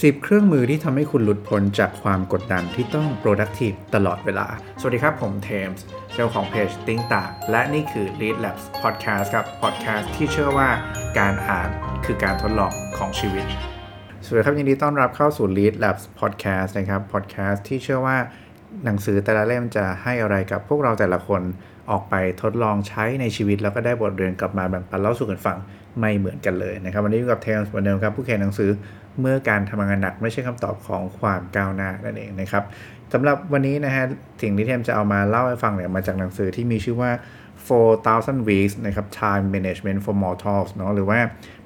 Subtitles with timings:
[0.00, 4.46] 10 เครื่องมือที่ทำให้คุณหลุดพ้นจากความกดดันที่ต้อง productive ตลอดเวลา
[4.80, 5.84] สวัสดีครับ ผมเทมส์
[6.14, 10.68] เจ้าของเพจติ้งตาและนี่คือ Lead Labs Podcast ครับ podcast ที่เชื่อว่า
[11.18, 11.68] การอ่าน
[12.04, 13.44] คือการทดลองของชีวิต
[14.24, 18.16] สวัสดีครับยินดีต้อนรับเข้าสู่ Lead Labs Podcast นะครับ podcast ที่เชื่อว่า
[18.84, 21.42] หนังสือแต่ละเล่มจะให้อะไรกับพวกเราแต่ละคน
[21.90, 25.58] ออกไปทดลองใช้ในชีวิตแล้วก็ได้บทเรียนกลับมาแบ่งปันเล่าสู่กันฟัง
[25.98, 28.70] ไม่เหมือนกันเลยนะครับวันนี้อยู่กับเทมส์เหมือนเดิมครับผู้เขียนหนังสือ
[29.20, 32.64] เมื่อการทำงานหนักไม่ใช่คำตอบของความก้าวหน้านั่นเองนะครับ
[33.12, 34.04] สำหรับวันนี้นะฮะ
[34.42, 37.10] สิ่งที่เทมจะเอามาเล่าให้ฟังเนี่ยมาจากหนังสือที่มีชื่อว่า
[37.68, 41.18] 4,000 weeks นะครับ time management for mortals เนาะหรือว่า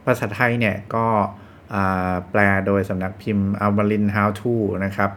[0.04, 1.06] ภาษาไทยเนี่ยก็
[2.30, 4.54] แปลโดยสำนักพิมพ์ a l b a l i n How to
[4.84, 5.10] นะครับ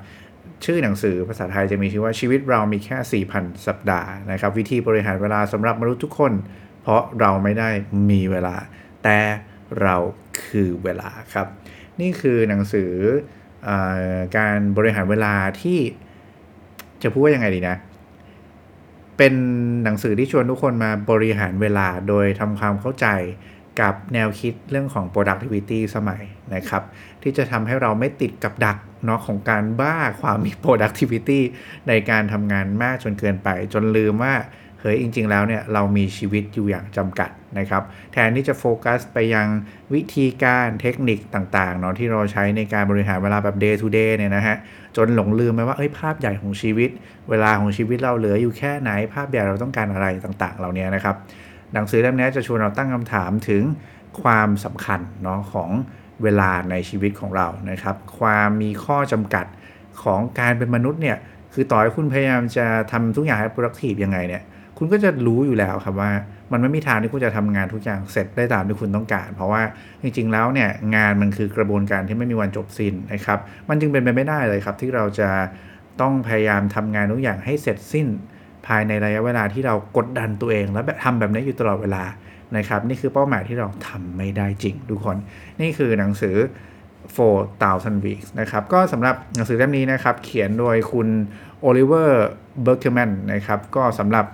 [0.66, 6.34] ชื่อหนังสือภาษาไทยจะมีชื่อว่าชีวิตเรามีแค่ 4,000 สัปดาห์นะครับ วิธีบริหารเวลาสำหรับมนุษย์ทุกคน
[6.82, 7.70] เพราะเราไม่ได้
[8.12, 8.56] มีเวลา
[9.08, 9.24] แต่
[9.82, 9.96] เรา
[10.46, 11.48] คือเวลาครับ
[12.02, 12.92] นี่คือหนังสือ
[13.68, 13.70] อ
[14.38, 15.80] การบริหารเวลาที่
[17.02, 17.78] จะพูดว่ายังไงดีนะ
[19.18, 19.34] เป็น
[19.84, 23.08] หนังสือที่ชวนทุกคนมาบริหารเวลาโดยทำความเข้าใจ
[23.82, 26.24] กับแนวคิดเรื่องของ productivity สมัย
[26.56, 26.84] นะครับ
[27.22, 31.40] ที่จะทำให้เราไม่ติดกับดักเนาะของการบ้าความมี productivity
[31.88, 34.36] ในการทำงานมากจนเกินไป จนลืมว่า
[34.94, 39.48] ยจริง ๆ แล้วเนี่ยเรามีชีวิตอยู่อย่างจำกัดนะครับ แทนที่จะโฟกัสไปยัง
[39.94, 44.58] วิธีการเทคนิคต่างๆเนาะที่เราใช้ในการบริหารเวลาแบบ day to day เนี่ยนะฮะ
[44.98, 46.90] จนหลงลืมไปว่าเอ้ยภาพใหญ่ของชีวิต
[47.30, 51.16] เวลาของชีวิตเราเหลืออยู่แค่ไหน ภาพใหญ่เราต้องการอะไรต่างๆ เหล่านี้นะครับ
[51.74, 53.64] หนังสือเล่มนี้จะชวนเราตั้งคำถามถึง
[54.22, 55.70] ความสำคัญเนาะของ
[56.24, 59.46] เวลาในชีวิตของเรานะครับ ความมีข้อจำกัด
[60.04, 61.18] ของการเป็นมนุษย์เนี่ย
[61.54, 64.44] คือต่อให้คุณพยายามจะทำทุกอย่างให้ productive ยังไงเนี่ย
[64.78, 66.12] คุณก็จะรู้อยู่แล้วครับว่า
[66.52, 69.62] มันไม่มีทางที่คุณจะทำงานทุกอย่างเสร็จได้ตามที่คุณต้องการ เพราะว่า
[70.02, 73.40] จริง ๆ แล้วเนี่ยงานมันคือกระบวนการที่ไม่มีวันจบสิ้นนะครับ
[73.70, 75.30] มันจึงเป็นไปไม่ได้เลยครับ ที่เราจะ
[76.02, 78.08] ต้องพยายามทำงานทุกอย่างให้เสร็จสิ้น
[78.68, 82.04] ภายในระยะเวลาที่เรากดดันตัวเอง แล้วแบบทำแบบนี้อยู่ตลอดเวลา
[82.58, 85.18] นะครับ นี่คือเป้าหมายที่เราทำไม่ได้จริงทุกคน
[85.62, 86.36] นี่คือหนังสือ
[87.16, 91.08] 4,000 weeks นะครับ ก็สำหรับหนังสือเล่มนี้นะครับ เขียนโดยคุณ
[91.62, 92.28] โอลิเวอร์
[92.64, 94.26] เบิร์กแมนนะครับ ก็สำหรับ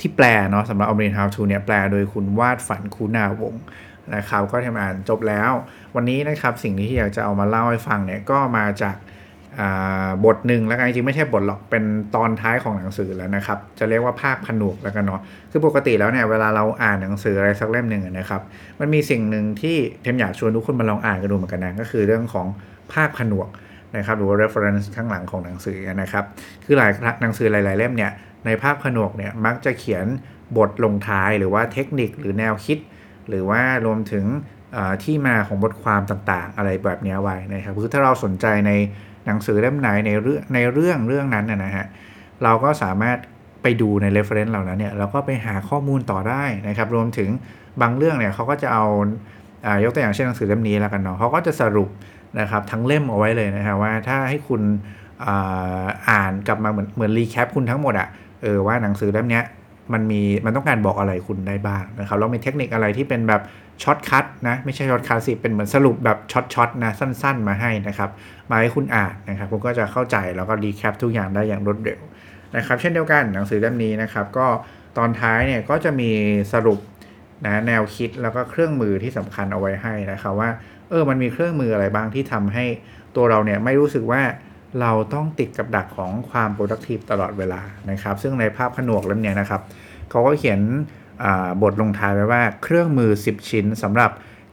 [0.00, 3.54] ที่แปลเนาะสำหรับ อมรินทร์ How to เนี่ยแปลโดยคุณวาดฝันคุณาวง
[4.14, 5.50] นะครับก็เทมอ่านจบแล้ว
[5.94, 8.96] วันนี้นะครับสิ่งที่อยากจะเอามาเล่าให้ฟังเนี่ยก็มาจาก
[10.24, 11.84] บทหนึ่งแล้วกันจริงไม่ใช่บทหรอกเป็น
[12.14, 18.40] ตอนท้ายของหนังสือแล้วนะครับ จะเรียกว่าภาคผนวกแล้วกันเนาะคือปกติแล้วเนี่ยเวลาเราอ่านหนังสืออะไรสักเล่มหนึ่งนะครับ
[18.80, 22.46] มันมีสิ่งหนึ่งที่เทมอยากชวนทุกคนมาลองอ่านกันดูเหมือนกันนะก็คือเรื่องของ
[22.92, 23.48] ภาคผนวก
[23.96, 26.24] นะครับหรือว่า reference ข้างหลังของหนังสือนะครับ
[26.64, 26.90] คือหลาย
[27.22, 28.10] หนังสือหลาย ๆ เล่มเนี่ย
[28.46, 30.06] ในภาคผนวกเนี่ยมักจะเขียน
[30.56, 32.78] บทลงท้ายหรือว่าเทคนิคหรือแนวคิด
[33.28, 34.24] หรือว่ารวมถึง
[35.04, 38.72] ที่มาของบทความต่างๆ อะไรแบบนี้ไว้นะครับคือถ้าเราสนใจใน
[39.26, 41.86] หนังสือเล่มไหนในเรื่องในเรื่องเรื่องนั้นนะฮะ
[42.44, 43.18] เราก็สามารถ
[43.62, 47.28] ไปดูใน reference เหล่านั้นเนี่ยเราก็ไปหาข้อมูลต่อได้นะครับรวมถึง
[47.80, 48.84] บางเรื่องเนี่ยเขาก็จะเอา
[49.66, 51.88] อายกตัวอย่างเช่นหนังสือเล่มนี้แล้วกันเนาะเขาก็จะสรุป
[52.40, 54.62] นะครับทั้งเล่มเอาไว้เลยนะครับว่าถ้าให้คุณ
[56.10, 58.08] อ่านกลับมาเหมือนเหมือน recap คุณทั้งหมดอะ
[58.42, 59.40] เออว่าหนังสือเล่มนี้
[59.92, 63.42] มันมีมันต้องการบอกอะไรคุณได้บ้างนะครับแล้วมีเทคนิคอะไรที่เป็นแบบ
[63.82, 68.10] shortcut นะไม่ใช่ shortcut สิเป็นเหมือนสรุปแบบ short short นะสั้น ๆ มาให้นะครับ
[68.50, 72.00] มาให้คุณอ่านนะครับคุณก็จะเข้าใจแล้วก็รีแคปทุกอย่างได้อย่างรวดเร็ว
[72.56, 74.46] นะครับเช่นเดียวกันหนังสือเล่มนี้นะครับก็
[74.98, 76.10] ตอนท้ายเนี่ยก็จะมี
[76.52, 76.78] สรุป
[77.44, 80.50] นะแนวคิดแล้วก็เครื่องมือที่สำคัญเอาไว้ให้นะครับว่า
[80.90, 82.64] เออมันมีเครื่องมืออะไรบ้างที่ทำให้
[83.16, 84.22] ตัวเราเนี่ยไม่รู้สึกว่า
[84.80, 87.60] เราต้องติดกับดักของความ productive ตลอดเวลา
[87.90, 89.62] นะครับ ซึ่งในภาพผนวกเล่มนี้นะครับ
[90.10, 90.60] เขาก็เขียน
[91.62, 94.10] บทลงท้ายไว้ว่าเครื่องมือ 10 ชิ้นสำหรับ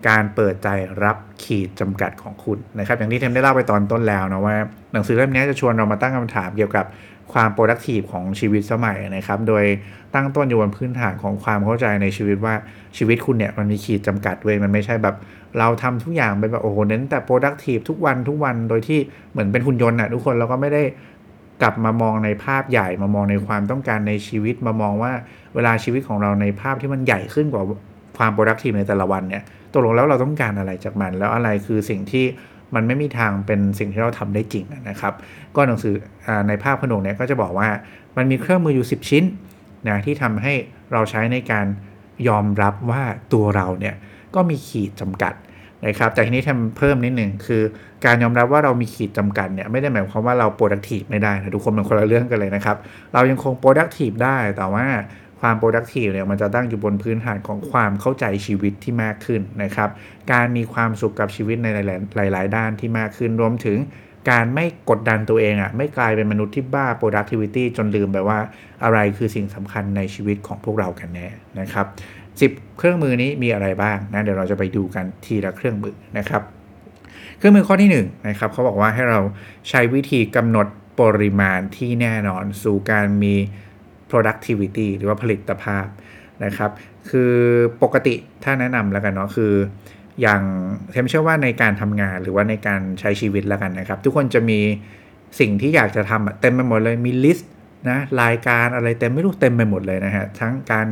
[0.07, 0.67] การเปิดใจ
[1.03, 4.55] รับขีดจำกัดของคุณนะครับ อย่างที่เทมได้เล่าไปตอนต้นแล้วนะว่า
[4.93, 6.85] หนังสือเล่มนี้จะชวนเรามาตั้งคำถามเกี่ยวกับ
[7.33, 9.63] ความ productive ของชีวิตสมัยนะครับ โดย
[10.13, 12.55] ตั้งต้นอยู่บนพื้นฐานของความเข้าใจในชีวิตว่า
[12.97, 15.15] ชีวิตคุณเนี่ยมันมีขีดจำกัดเว้ยมันไม่ใช่แบบ
[15.59, 18.99] เราทำทุกอย่างเป็นแบบโอ้โหเน้นแต่ productive ทุกวันทุกวันโดยที่
[19.31, 20.83] เหมือนเป็นหุ่นยนต์อะทุกคนเราก็ไม่ได้
[21.61, 25.11] กลับมามองในภาพใหญ่มามองในความต้องการในชีวิตมามองว่า
[25.55, 27.63] เวลาชีวิตของเราในภาพที่มันใหญ่ขึ้นกว่า
[28.17, 32.25] ความ productive ในแต่ละวันเนี่ย ตกลงแล้วเราต้องการอะไรจากมัน แล้วอะไรคือสิ่งที่
[32.75, 35.13] มันไม่มีทางเป็นสิ่งที่เราทำได้จริงนะครับ
[35.55, 35.93] ก็หนังสือ
[36.27, 37.67] อในภาพผนวกเนี่ยก็จะบอกว่า
[38.17, 39.23] มันมีเครื่องมืออยู่ 10 ชิ้น
[39.89, 40.53] นะที่ทำให้
[40.93, 41.65] เราใช้ในการ
[42.27, 43.03] ยอมรับว่า
[43.33, 43.95] ตัวเราเนี่ย
[44.35, 45.33] ก็มีขีดจำกัด
[45.85, 47.63] นะครับแต่ทีนี้ทำเพิ่มนิดหนึ่งคือ
[48.05, 52.77] การยอมรับว่าเรามีขีดจำกัดเนี่ยไม่ได้หมายความว่าเรา productive ไม่ได้นะทุกคนเป็นคนละเรื่องกันเลยนะครับ
[53.13, 54.85] เรายังคง productive ได้แต่ว่า
[55.45, 59.89] ความ productive เนี่ยมันจะตั้งอยู่บนพื้นฐานของความเข้าใจชีวิตที่มากขึ้นนะครับ
[60.31, 61.67] การมีความสุขกับชีวิตใน
[62.15, 63.77] หลาย ๆ ด้านที่มากขึ้นรวมถึง
[64.29, 68.39] การไม่กดดันตัวเองอะ่ะไม่กลายเป็นมนุษย์ที่บ้า productivity จนลืมไปว่า
[68.83, 71.27] อะไรคือสิ่งสำคัญในชีวิตของพวกเรากันแน่
[71.59, 71.85] นะครับ
[72.31, 76.41] 10 เครื่องมือนี้มีอะไรบ้างนะเดี๋ยวเราจะไปดูกันทีละเครื่องมือนะครับ
[77.37, 77.97] เครื่องมือข้อที่1น
[78.27, 79.19] นะครับเขาบอกว่าให้เรา
[79.69, 80.67] ใช้วิธีกำหนด
[80.99, 83.35] ปริมาณที่แน่นอนสู่การมี
[84.13, 85.85] productivity หรือว่าผลิตภาพ
[86.45, 86.71] นะครับ
[87.09, 87.33] คือ
[87.83, 89.53] ปกติถ้าแนะนำแล้วกันเนาะคือ
[90.21, 90.41] อย่าง
[90.91, 94.59] เทมเชื่อว่าในการทำงานหรือว่าในการใช้ชีวิตแล้วกันนะครับ ทุกคนจะมี
[95.39, 97.49] สิ่งที่อยากจะทำเต็มไปหมดเลยมี list
[97.89, 100.87] นะรายการอะไรเต็มไม่รู้เต็มไปหมดเลยนะฮะทั้งการ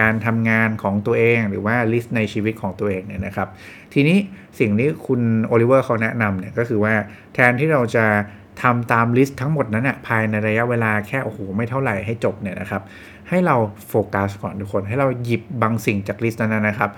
[0.00, 3.48] การทำงานของตัวเองหรือว่า list ในชีวิตของตัวเองเนี่ยนะครับ
[3.92, 4.18] ทีนี้
[4.60, 6.94] สิ่งที่คุณโอลิเวอร์เขาแนะนำเนี่ยก็คือว่า
[7.34, 8.06] แทนที่เราจะ
[8.62, 12.82] ทำตาม list ทั้งหมดนั้นนะภายในระยะเวลาแค่โอ้โหไม่เท่าไหร่ให้จบเนี่ยนะครับ
[13.28, 13.56] ให้เรา
[13.88, 16.90] โฟกัสก่อนทุกคน ให้เราหยิบบางสิ่งจาก list นั้นนะครับ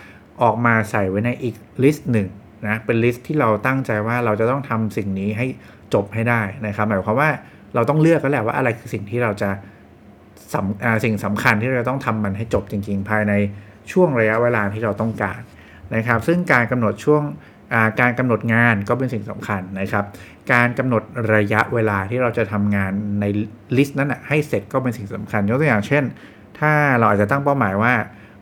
[0.42, 2.28] ออกมาใส่ไว้ในอีก list หนึ่ง
[2.66, 5.46] นะเป็น list ที่เราตั้งใจว่าเราจะต้องทำสิ่งนี้ให้
[5.94, 7.30] จบให้ได้นะครับ หมายความว่า
[7.74, 9.50] เราต้องเลือกแล้วแหละว่าอะไรคือสิ่งที่เราจะ
[10.54, 13.32] สำสิ่งสำคัญที่เราต้องทำมันให้จบจริง ๆ ภายใน
[13.92, 15.40] ช่วงระยะเวลาที่เราต้องการ
[15.94, 17.22] นะครับ ซึ่งการกำหนดช่วง
[18.00, 20.04] การกำหนดงานก็เป็นสิ่งสำคัญนะครับ
[20.52, 21.02] การกำหนด
[21.34, 23.24] ระยะเวลาที่เราจะทำงานใน
[23.76, 26.04] list นั้นให้เสร็จก็เป็นสิ่งสำคัญ ยกตัวอย่างเช่น
[26.58, 27.94] ถ้าเราอาจจะตั้งเป้าหมายว่า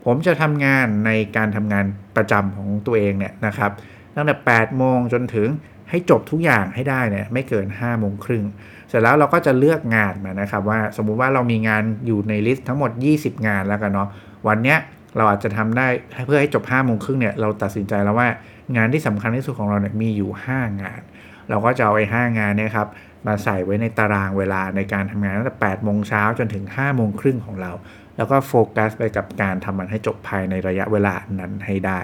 [0.05, 1.85] ผมจะทำงานในการทำงาน
[2.15, 3.71] ประจำของตัวเองเนี่ยนะครับ
[4.15, 5.47] ตั้งแต่8โมงจนถึง
[5.89, 8.45] ให้จบทุกอย่างให้ได้เนี่ยไม่เกิน5โมงครึ่ง
[8.89, 14.09] เสร็จแล้วเราก็จะเลือกงานมานะครับว่าสมมุติว่าเรามีงานอยู่ใน list ทั้งหมด 20 งานแล้วกันเนาะ
[14.47, 14.77] วันเนี้ย
[15.17, 15.87] เราอาจจะทำได้
[16.25, 18.27] เพื่อให้จบ5โมงครึ่งเนี่ยเราตัดสินใจแล้วว่า
[18.75, 21.01] งานที่สำคัญที่สุดของเราเนี่ยมีอยู่ 5 งาน
[21.49, 22.87] เราก็จะเอาไอ้5งานเนี่ยครับ
[23.27, 27.71] มาใส่ไว้ในตารางเวลาในการทำงานตั้งแต่8โมงเช้าจนถึง5โมงครึ่งของเรา
[28.17, 31.99] แล้วก็โฟกัสไปกับการทำมันให้จบภายในระยะเวลานั้นให้ได้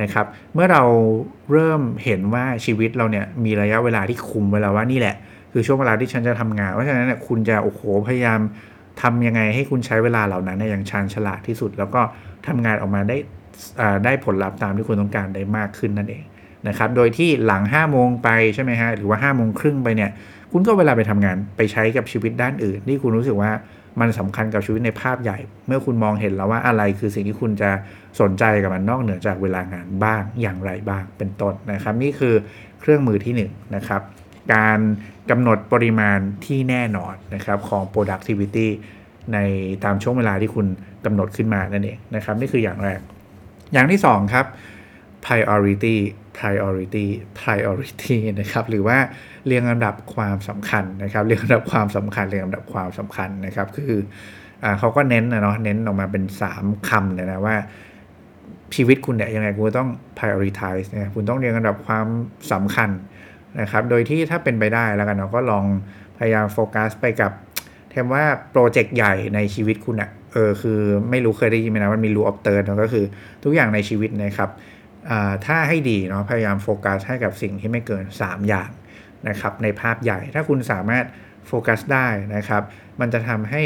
[0.00, 0.82] นะครับเมื่อเรา
[1.52, 5.16] เริ่มเห็นว่าชีวิตเราเนี่ยมีระยะเวลาที่คุมไว้แล้วว่านี่แหละ
[5.52, 8.40] คือช่วงเวลาที่ฉันจะทำงานเพราะฉะนั้นเนี่ยคุณจะโอ้โหพยายาม
[9.02, 12.02] ทำยังไงให้คุณใช้เวลาเหล่านั้นอย่างชาญฉลาดที่สุด แล้วก็
[12.46, 13.16] ทำงานออกมาได้
[14.04, 16.24] ได้ผลลัพธ์ตามที่คุณต้องการได้มากขึ้นนั่นเอง
[16.68, 20.10] นะครับ โดยที่หลัง 5 โมงไปใช่ไหมฮะ หรือว่า 5 โมงครึ่งไปเนี่ย
[20.52, 23.52] คุณก็เวลาไปทำงานไปใช้กับชีวิตด้านอื่น ที่คุณรู้สึกว่า
[24.00, 27.70] มันสำคัญกับชีวิตในภาพใหญ่ เมื่อคุณมองเห็นแล้วว่าอะไรคือสิ่งที่คุณจะ
[28.20, 32.34] สนใจกับมันนอกเหนือจากเวลางานบ้างอย่างไรบ้าง เป็นต้นนะครับ นี่คือ
[32.80, 33.42] เครื่องมือที่1น
[33.76, 34.02] นะครับ
[34.54, 34.80] การ
[35.30, 38.68] กำหนดปริมาณที่แน่นอนนะครับของ productivity
[39.32, 39.38] ใน
[39.84, 40.66] ตามช่วงเวลาที่คุณ
[41.04, 43.00] กำหนดขึ้นมานั่นเองนะครับ นี่คืออย่างแรก
[43.74, 44.46] อย่างที่2ครับ
[45.26, 45.96] priority
[46.38, 47.06] priority
[47.40, 48.98] priority นะครับหรือว่า
[49.46, 54.00] เรียงลำดับความสำคัญนะครับเรียงลำดับความสำคัญเรียงลำดับความสำคัญนะครับ คือ
[54.62, 56.24] อเขาก็เน้นนะเนาะเน้นออกมาเป็น
[56.56, 57.56] 3 คำเลยนะว่า
[58.76, 59.88] ชีวิตคุณเนี่ยยังไงคุณต้อง
[60.18, 62.06] prioritize นะคุณต้องเรียงลำดับความ
[62.52, 62.90] สำคัญ
[63.60, 65.64] นะครับ โดยที่ถ้าเป็นไปได้แล้วกันเราก็ลอง
[66.18, 67.32] พยายามโฟกัสไปกับ
[67.90, 73.04] เทมว่าโปรเจกต์ใหญ่ในชีวิตคุณอะ เออคือไม่รู้เคยได้ยินไหมนะมันมี rule of three ก็คือ
[73.44, 74.50] ทุกอย่างในชีวิตนะครับ
[75.46, 78.70] ถ้าให้ดีเนาะพยายามโฟกัสให้กับสิ่งที่ไม่เกิน 3 อย่าง
[79.28, 81.04] นะครับในภาพใหญ่ถ้าคุณสามารถ
[81.46, 82.62] โฟกัสได้นะครับ
[83.00, 83.62] มันจะทำให้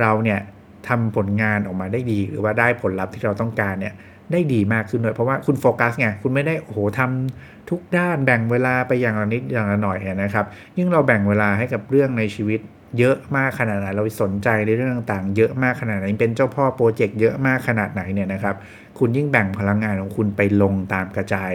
[0.00, 0.40] เราเนี่ย
[0.88, 3.94] ทำผลงานออกมาได้ดี หรือว่าได้ผลลัพธ์ที่เราต้องการเนี่ย
[4.32, 12.60] ได้ดีมากขึ้นด้วยเพราะว่าคุณโฟกัสไงคุณไม่ได้โอ้โหทำทุกด้านแบ่งเวลาไปอย่างละนิดอย่างละหน่อยนะครับ ยิ่งเราแบ่งเวลาให้กับเรื่องในชีวิต
[12.98, 18.56] เยอะมากขนาดไหนเราสนใจในเรื่องต่างๆ เยอะมากขนาดไหนเป็นเจ้าพ่อโปรเจกต์เยอะมากขนาดไหนเนี่ยนะครับ
[18.98, 21.52] คุณยิ่งแบ่งพลังงานของคุณไปลงตามกระจาย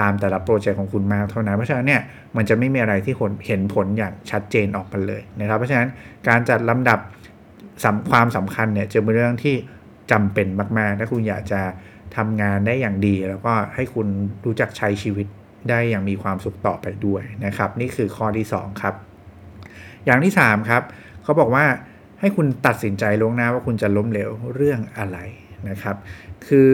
[0.00, 2.02] ตามแต่ละโปรเจกต์ของคุณมากเท่านั้น เพราะฉะนั้นเนี่ย
[2.36, 3.14] มันจะไม่มีอะไรที่
[3.46, 5.88] เห็นผลอย่างชัดเจนออกมาเลยนะครับ เพราะฉะนั้น
[6.28, 6.98] การจัดลำดับ
[8.10, 9.56] ความสำคัญเนี่ยจะเป็นเรื่องที่
[10.12, 10.46] จำเป็น
[10.78, 11.60] มากๆ ถ้าคุณอยากจะ
[12.16, 14.06] ทำงานได้อย่างดี แล้วก็ให้คุณ
[14.44, 15.26] รู้จักใช้ชีวิต
[15.70, 18.94] ได้อย่างมีความสุขต่อไปด้วยนะครับ นี่คือข้อที่ 2 ครับ
[20.06, 20.82] อย่างที่3ครับ
[21.22, 21.64] เขาบอกว่า
[22.20, 25.18] ให้คุณตัดสินใจล่วงหน้าว่าคุณจะล้มเหลวเรื่องอะไร
[25.68, 25.96] นะครับ
[26.46, 26.72] คือ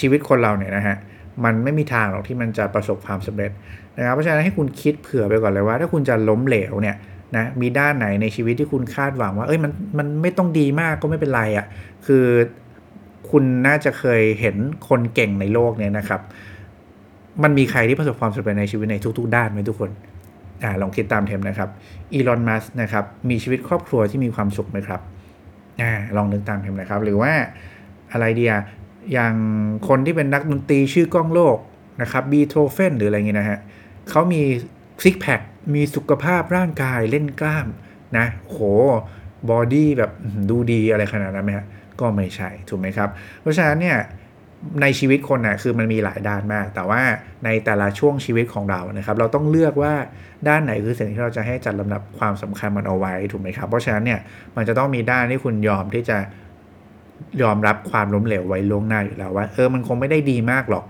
[0.00, 0.96] ชีวิตคนเราเนี่ยนะฮะ
[1.44, 3.50] มันไม่มีทางหรอกที่มันจะประสบความสำเร็จ
[3.98, 6.96] นะครับเพราะฉะนั้นให้คุณคิดเผื่อไปก่อนเลยว่า ถ้าคุณจะล้มเหลวเนี่ย
[7.36, 11.66] นะมีด้านไหนในชีวิตที่คุณคาดหวังว่าเอ้ยมันมันไม่ต้องดีมากก็ไม่เป็นไรอะ่ะ
[12.06, 12.24] คือ
[13.30, 14.56] คุณน่าจะเคยเห็น
[14.88, 16.20] คนเก่งในโลกเนี่ยนะครับ
[17.42, 19.90] มันมีใครที่ประสบความสำเร็จในชีวิตในทุก ๆ ด้านไหมทุกคน
[20.62, 21.68] อ่าลองคิดตามเทมนะครับ
[22.12, 25.00] อีลอนมัสนะครับมีชีวิตครอบครัวที่มีความสุขไหมครับ
[25.80, 27.32] อ่าลองนึกตามเทมนะครับ หรือว่า
[28.12, 28.52] อะไรเดีย
[29.12, 29.34] อย่าง
[29.88, 31.58] คนที่เป็นนักดนตรีชื่อก้องโลก
[32.02, 33.58] นะครับบีโทเฟนหรืออะไรเงี้ยนะฮะ
[34.10, 34.42] เขามี
[35.02, 35.40] six pack
[35.74, 37.66] มีสุขภาพร่างกายเล่นกล้าม
[38.16, 38.58] นะโห
[39.50, 40.10] body แบบ
[40.50, 41.66] ดูดีอะไรขนาดนั้นไหมฮะ
[42.00, 43.08] ก็ไม่ใช่ ถูกไหมครับ
[43.40, 43.98] เพราะฉะนั้นเนี่ย
[44.82, 47.02] ในชีวิตคนนะ่ะคือมันมีหลายด้านมาก แต่ว่า
[47.44, 49.94] ในแต่ละช่วงชีวิตของเรานะครับ เราต้องเลือกว่า
[50.48, 54.20] ด้านไหนคือสิ่งที่เราจะให้จัดลำดับความสำคัญมันเอาไว้ถูกไหมครับ เพราะฉะนั้นเนี่ย
[54.56, 56.18] มันจะต้องมีด้านที่คุณยอมที่จะ
[57.42, 60.84] ยอมรับความล้มเหลวไว้ล่วงหน้าอยู่แล้วว่าเออมันคงไม่ได้ดีมากหรอก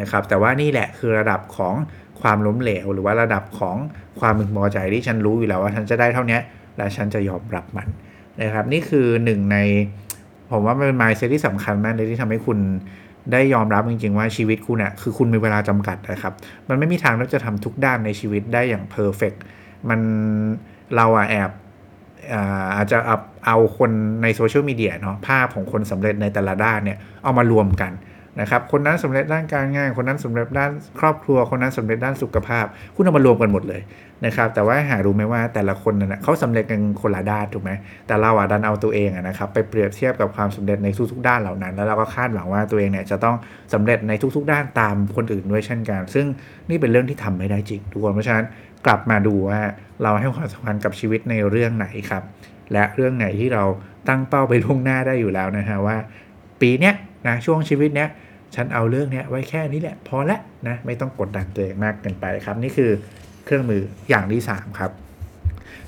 [0.00, 1.74] นะครับ แต่ว่านี่แหละคือระดับของ
[2.20, 3.76] ความล้มเหลว หรือว่าระดับของ
[4.20, 6.38] ความมึนพอใจที่ฉันรู้อยู่แล้วว่าฉันจะได้เท่านี้
[6.76, 7.88] และฉันจะยอมรับมัน
[8.42, 9.58] นะครับ นี่คือหนึ่งใน
[10.50, 12.58] ผมว่ามันเป็น mindset ที่สำคัญมากเลยที่ทำให้คุณ
[13.32, 16.32] ได้ยอมรับจริงๆว่าชีวิตคุณอะ่ยคือคุณมีเวลาจำกัดนะครับ
[16.68, 19.32] มันไม่มีทางที่จะทำทุกด้านในชีวิตได้อย่างเพอร์เฟก
[19.88, 20.00] มัน
[20.96, 21.50] เราอะแอบ
[22.76, 23.16] อาจจะเอา
[23.46, 23.90] เอาคน
[24.22, 27.92] ในโซเชียลมีเดียเนาะภาพของคนสำเร็จในแต่ละด้านเนี่ยเอามารวมกัน
[28.40, 32.64] นะครับคนนั้นสำเร็จด้านการงาน คนนั้นสำเร็จด้านครอบครัว คนนั้นสำเร็จด้านสุขภาพ
[32.94, 33.82] คุณเอามารวมกันหมดเลย
[34.26, 37.70] นะครับแต่ว่าหารู้ไหมว่าแต่ละคนนะเขาสำเร็จกันคนละด้านถูกไหม
[38.06, 43.36] แต่เราอะดันเอาตัวเองอะนะครับไปเปรียบเทียบกับความสำเร็จในทุกๆด้านเหล่านั้น แล้วเราก็คาดหวังว่าตัวเองเนี่ยจะต้อง
[43.74, 46.26] สำเร็จในทุกๆ ด้านตามคนอื่นด้วยเช่นกัน ซึ่ง
[46.70, 48.46] นี่เป็นเรื่องที่ทำไม่ได้จริงทุกคนเพราะฉะนั้น
[48.86, 49.60] กลับมาดูว่า
[50.02, 52.22] เราให้ความสำคัญกับชีวิตในเรื่องไหนครับ
[52.72, 53.64] และเรื่องไหนที่เรา
[54.08, 55.96] ตั้งเป้าไปล่วงหน้าได้อยู่แล้วนะฮะว่า
[56.60, 56.94] ปีเนี้ย
[57.26, 58.08] นะช่วงชีวิตเนี้ย
[58.54, 60.38] ฉันเอาเรื่องนี้ไว้แค่นี้แหละพอละ
[60.68, 62.90] นะไม่ต้องกดดันตัวเองมากเกินไปครับนี่คือ
[63.44, 64.90] เครื่องมืออย่างที่ 3 ครับ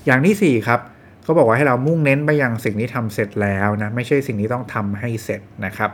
[0.06, 0.80] อย่างที่ 4 ครับ
[1.22, 5.90] เขาบอกว่าให้เรามุ่งเน้นไปยังสิ่งที่ทำเสร็จแล้วนะไม่ใช่สิ่งที่ต้องทำให้เสร็จนะครับ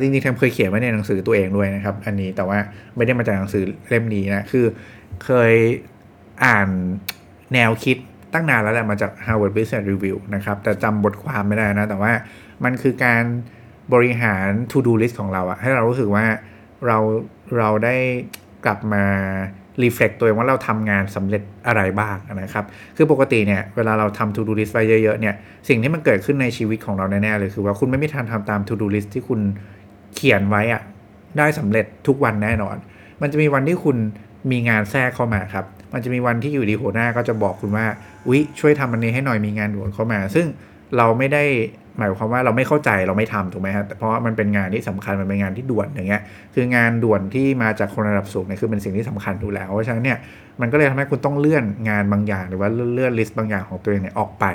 [0.00, 2.58] จริงๆทมเคยเขียนไว้ในหนังสือตัวเองด้วยนะครับ อันนี้แต่ว่า
[2.96, 4.66] ไม่ได้มาจากหนังสือเล่มนี้นะคือ
[5.24, 5.54] เคย
[6.44, 6.68] อ่าน
[7.54, 7.96] แนวคิด
[8.32, 12.12] ตั้งนานแล้วแหละมาจาก Harvard Business Review นะครับแต่จำบทความไม่ได้นะ แต่ว่า
[12.64, 13.22] มันคือการ
[13.92, 16.24] บริหาร to do list ของเราอะให้เรารู้สึกว่า
[16.86, 16.98] เรา
[17.58, 17.96] เราได้
[18.64, 19.04] กลับมา
[19.82, 22.64] reflect ตัวเองว่าเราทำงานสำเร็จอะไรบ้างนะครับ
[22.96, 25.34] คือปกติเนี่ยเวลาเราทำ to do list ไปเยอะๆเนี่ย
[25.68, 29.40] สิ่งที่มันเกิดขึ้นในชีวิตของเราแน่ๆเลยคือว่าคุณไม่มีทางทำตาม to do list ที่คุณ
[30.14, 30.82] เขียนไว้อะ
[31.38, 32.76] ได้สำเร็จทุกวันแน่นอน
[33.20, 33.96] มันจะมีวันที่คุณ
[34.50, 37.86] มีงานแทรกเข้ามาครับ มันจะมีวันที่อยู่ดีหัวหน้าก็จะบอกคุณว่า
[38.26, 40.46] อุ๊ยช่วยทำอันนี้ให้หน่อยมีงานด่วนเข้ามา ซึ่ง
[40.96, 41.44] เราไม่ได้
[41.98, 46.22] หมายความว่าเราไม่เข้าใจเราไม่ทำถูกไหมครับเพราะมันเป็นงานที่สำคัญมันเป็นงานที่ด่วนอย่างเงี้ย
[46.54, 50.18] คืองานด่วนที่มาจากคนระดับสูงเนี่ยคือเป็นสิ่งที่สำคัญอยู่แล้วเพราะฉะนั้นเนี่ย
[50.60, 54.46] มันก็เลยทำให้คุณต้องเลื่อนงานบางอย่าง หรือว่าเลื่อนลิสต์บางอย่างของตัวเองเนี่ยออกไป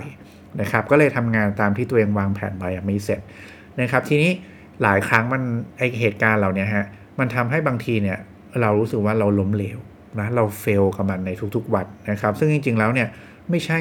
[0.61, 3.21] นะครับก็เลยทำงานตามที่ตัวเองวางแผนไว้ไม่เสร็จ
[3.81, 4.31] นะครับทีนี้
[4.83, 5.41] หลายครั้งมัน
[5.77, 6.85] ไอเหตุการณ์เหล่านี้ฮะ
[7.19, 8.17] มันทำให้บางทีเนี่ย
[8.61, 9.79] เรารู้สึกว่าเราล้มเหลว
[10.19, 13.07] นะเราเฟลกับมันในทุกๆวันนะครับซึ่งจริงๆแล้วเนี่ย
[13.49, 13.79] ไม่ใช่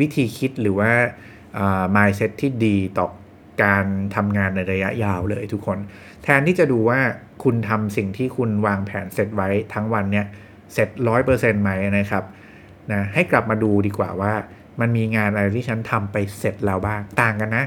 [0.00, 0.90] วิธีคิดหรือว่า
[1.96, 3.06] mindset ที่ดีต่อ
[3.64, 5.78] การทำงานในระยะยาวเลยทุกคน
[6.22, 7.00] แทนที่จะดูว่า
[7.44, 10.26] คุณทำสิ่งที่คุณวางแผนเสร็จไว้ทั้งวันเนี่ย
[10.74, 12.24] เสร็จร้อยเปอร์เซ็นต์ไหมนะครับ
[12.92, 14.32] นะให้กลับมาดูดีกว่าว่า
[14.80, 17.64] มันมีงานอะไรที่ฉันทำไปเสร็จแล้วบ้างต่างกันนะ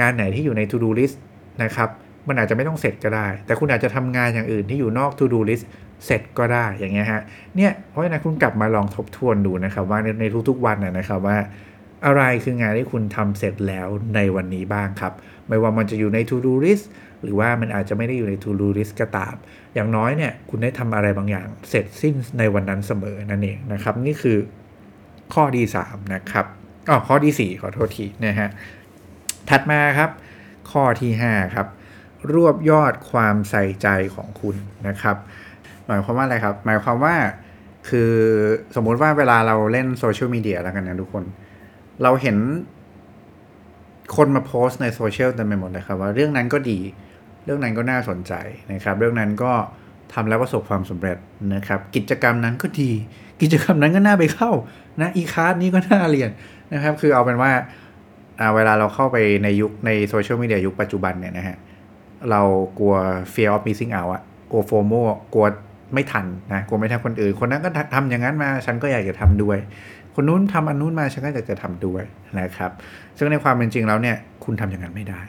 [0.00, 1.16] งานไหนที่อยู่ใน to do list
[1.62, 1.88] นะครับ
[2.28, 5.64] มันอาจจะไม่ต้องเสร็จก็ได้ แต่คุณอาจจะทำงานอย่างอื่นที่อยู่นอก to do list
[6.06, 7.22] เสร็จก็ได้อย่างเงี้ยฮะ
[7.56, 11.36] เนี่ยเพราะฉะนั้นคุณกลับมาลองทบทวนดูนะครับว่าในทุกๆวันนะครับว่า
[12.06, 15.12] อะไรคืองานที่คุณทำเสร็จแล้วในวันนี้บ้างครับ
[15.48, 16.84] ไม่ว่ามันจะอยู่ใน to do list
[17.22, 19.34] หรือว่ามันอาจจะไม่ได้อยู่ใน to do list ก็ตาม
[19.74, 24.38] อย่างน้อยเนี่ยคุณได้ทำอะไรบางอย่างเสร็จสิ้นในวันนั้นเสมอนั่นเองนะครับ นี่คือ
[25.34, 26.46] ข้อที่3นะครับ
[26.88, 28.48] อ๋อข้อที่4ขอโทษทีนะฮะ
[29.50, 30.10] ถัดมาครับ
[30.72, 31.66] ข้อที่ 5 ครับ
[32.32, 34.56] รวบยอดความใส่ใจของคุณ
[34.88, 35.16] นะครับ
[35.86, 37.14] หมายความว่าอะไรครับ หมายความว่า
[37.88, 38.12] คือ
[38.76, 41.24] สมมุติว่าเวลาเราเล่นโซเชียลมีเดียแล้วกันนะทุกคน
[42.02, 42.36] เราเห็น
[44.16, 46.78] คนมาโพสต์ในโซเชียลเต็มไปหมดเลยครับว่าเรื่องนั้นก็ดี
[47.44, 48.32] เรื่องนั้นก็น่าสนใจ
[48.72, 49.52] นะครับ เรื่องนั้นก็
[50.12, 51.18] ทำแล้วประสบความสำเร็จ
[51.54, 52.90] นะครับ กิจกรรมนั้นก็ดี
[53.42, 54.50] กิจกรรมนั้นก็น่าไปเข้า
[55.00, 56.30] นะไอีคาร์ดนี้ก็น่าเรียน
[56.72, 57.50] นะครับ คือเอาเป็นว่า
[58.54, 61.56] เวลาเราเข้าไปในยุคในโซเชียลมีเดียยุคปัจจุบันเนี่ยนะฮะ
[62.30, 62.40] เรา
[62.78, 62.94] กลัว
[63.32, 64.92] fear of missing out อะกลัว FOMO
[65.34, 65.46] กลัว
[65.94, 69.58] ไม่ทันนะกลัวไม่ทันคนอื่น คนนั้นก็ทำอย่างนั้นมาฉันก็อยากจะทำด้วย
[70.18, 72.02] คนนู้นทำอันนู้นมาฉันก็อยากจะทำด้วย
[72.40, 72.70] นะครับ
[73.18, 75.22] ซึ่งในความเป็นจริงแล้วเนี่ยคุณทำอย่างนั้นไม่ได้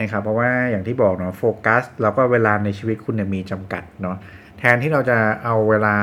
[0.00, 4.16] นะครับเพราะว่าอย่างที่บอกเนาะโฟกัสแล้วก็เวลาในชีวิตคุณเนี่ยมีจำกัดเนาะ
[4.58, 5.94] แทนที่เราจะเอาเวลา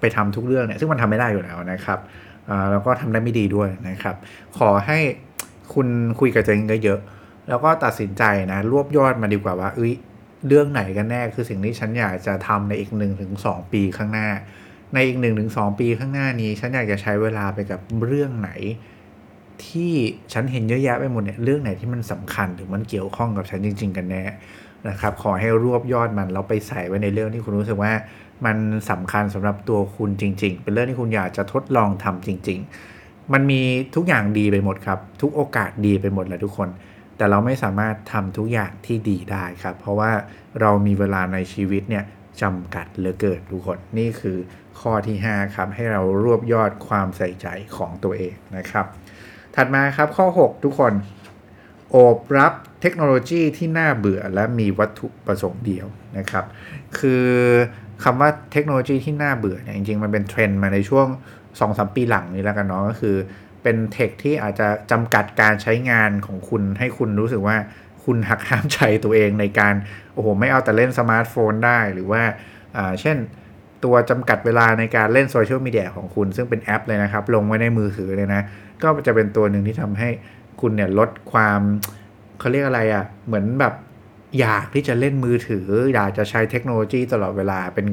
[0.00, 1.98] ไปทำทุกเรื่องเนี่ยซึ่งมันทำไม่ได้อยู่แล้วนะครับ
[2.70, 4.16] แล้วก็ทำได้ไม่ดีด้วยนะครับ
[4.58, 4.98] ขอให้
[5.74, 5.88] คุณ
[6.20, 7.00] คุยกับตัวเองเยอะ
[7.48, 9.92] แล้วก็ตัดสินใจนะรวบยอดมาดีกว่าว่าเอ้ย
[10.48, 14.28] เรื่องไหนกันแน่คือสิ่งที่ฉันอยากจะทำในอีกหนึ่งถึงสองปีข้างหน้า
[14.94, 18.50] ในอีกหนึ่งถึงสองปีข้างหน้านี้ ฉันอยากจะใช้เวลาไปกับเรื่องไหน
[19.66, 19.92] ที่
[20.32, 24.24] ฉันเห็นเยอะแยะไปหมดเนี่ยเรื่องไหนที่มันสำคัญหรือมันเกี่ยวข้องกับฉันจริง ๆ กันแน่
[24.88, 27.92] นะครับ ขอให้รวบยอดมันแล้วไปใส่ไว้ในเรื่องที่คุณรู้สึกว่า
[28.46, 28.56] มัน
[28.90, 32.58] สำคัญสำหรับตัวคุณจริง ๆ เป็นเรื่องที่คุณอยากจะทดลองทำจริง
[32.96, 33.60] ๆ มันมี
[33.94, 36.68] ทุกอย่างดีไปหมดครับ ทุกโอกาสดีไปหมดเลยทุกคน
[37.16, 40.10] แต่เราไม่สามารถทำทุกอย่างที่ดีได้ครับ เพราะว่า
[40.60, 42.04] เรามีเวลาในชีวิตเนี่ย
[42.42, 44.36] จำกัดเหลือเกินทุกคน นี่คือ
[44.82, 47.46] ข้อที่ 5 ครับ ให้เรารวบยอดความใส่ใจ
[47.76, 48.86] ของตัวเองนะครับ
[49.56, 50.92] ถัดมาครับข้อ 6 ทุกคน
[51.90, 55.86] โอบรับเทคโนโลยีที่น่าเบื่อและมีวัตถุประสงค์เดียว
[56.18, 56.44] นะครับ
[56.98, 57.26] คือ
[58.04, 61.06] คำว่าเทคโนโลยีที่น่าเบื่อเนี่ยจริงๆ มันเป็นเทรนด์มาในช่วง
[61.50, 63.16] 2-3 ปีหลังนี้แล้วกันเนาะก็คือ
[63.62, 67.56] เป็นเทคที่อาจจะจำกัดการใช้งานของคุณให้คุณรู้สึกว่า
[68.04, 69.74] คุณหักห้ามใจตัวเองในการ
[70.14, 72.22] โอ้โห ไม่เอาแต่เล่นสมาร์ทโฟนได้หรือว่า
[73.00, 73.16] เช่น
[73.84, 78.42] ตัวจำกัดเวลาในการเล่นโซเชียลมีเดียของคุณ ซึ่งเป็นแอปเลยนะครับ ลงไว้ในมือถือเลยนะ
[78.82, 80.08] ก็จะเป็นตัวหนึ่งที่ทำให้
[80.60, 81.60] คุณเนี่ยลดความ
[82.38, 83.74] เขาเรียกอะไรอะ่ะ เหมือนแบบ
[84.40, 87.86] อยากที่จะเล่นมือถือ อยากจะใช้เทคโนโลยีตลอดเวลาเป็น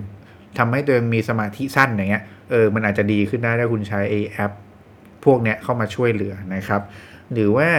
[0.57, 4.51] ทำให้ตัวเองมีสมาธิสั้นอย่างเงี้ยเออมันอาจจะดีขึ้นได้ถ้าคุณใช้ไอ้แอป
[5.25, 6.81] พวกเนี้ยเข้ามาช่วยเหลือนะครับ
[7.33, 7.69] หรือว่า